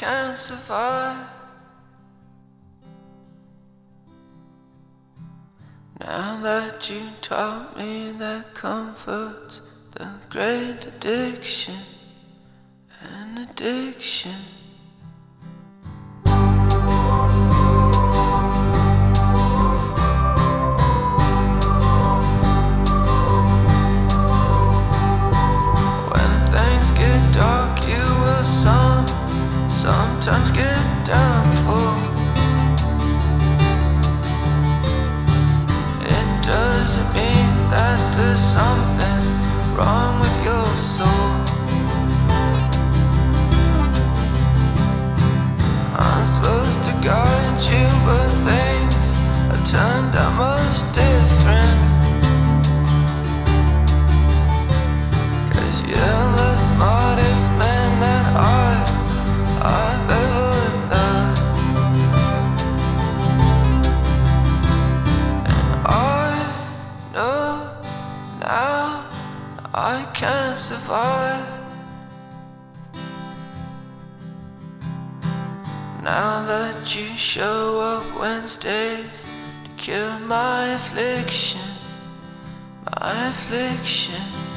[0.00, 1.28] can't survive.
[6.00, 11.74] Now that you taught me that comfort's the great addiction,
[13.02, 14.49] an addiction.
[68.50, 69.06] Now
[69.72, 71.46] I can't survive.
[76.02, 79.06] Now that you show up Wednesdays
[79.64, 81.68] to cure my affliction,
[82.86, 84.49] my affliction.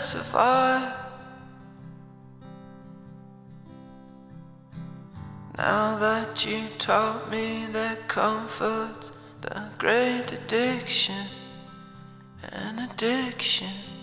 [0.00, 0.96] Can't survive.
[5.58, 9.12] Now that you taught me that comfort's
[9.42, 11.26] the great addiction,
[12.52, 13.99] an addiction.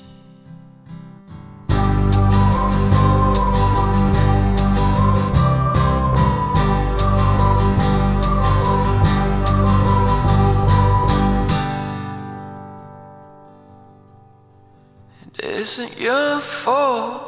[15.57, 17.23] Isn't your fault.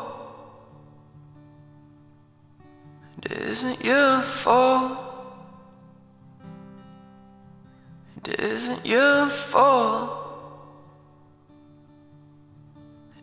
[3.24, 4.98] It isn't your fault.
[8.18, 10.12] It isn't your fault.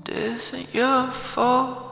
[0.00, 1.85] It isn't your fault.